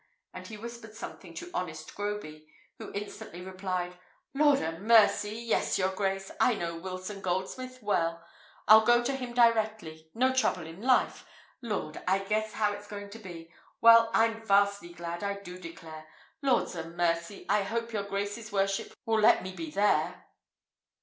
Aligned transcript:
and 0.33 0.47
he 0.47 0.57
whispered 0.57 0.95
something 0.95 1.31
to 1.31 1.51
honest 1.53 1.93
Groby, 1.93 2.47
who 2.79 2.91
instantly 2.93 3.41
replied, 3.43 3.99
"Lord 4.33 4.57
'a 4.57 4.79
mercy! 4.79 5.29
yes, 5.35 5.77
your 5.77 5.89
grace! 5.93 6.31
I 6.39 6.55
know 6.55 6.75
Wilson 6.75 7.21
Goldsmith 7.21 7.83
well; 7.83 8.25
I'll 8.67 8.83
go 8.83 9.03
to 9.03 9.15
him 9.15 9.35
directly; 9.35 10.09
no 10.15 10.33
trouble 10.33 10.65
in 10.65 10.81
life. 10.81 11.27
Lord! 11.61 12.01
I 12.07 12.17
guess 12.17 12.53
how 12.53 12.73
it's 12.73 12.87
going 12.87 13.11
to 13.11 13.19
be. 13.19 13.53
Well, 13.79 14.09
I'm 14.15 14.41
vastly 14.41 14.91
glad, 14.91 15.23
I 15.23 15.35
do 15.39 15.59
declare. 15.59 16.07
Lord 16.41 16.75
'a 16.75 16.89
mercy! 16.89 17.45
I 17.47 17.61
hope 17.61 17.93
your 17.93 18.01
grace's 18.09 18.51
worship 18.51 18.95
will 19.05 19.19
let 19.19 19.43
me 19.43 19.51
be 19.55 19.69
there!" 19.69 20.25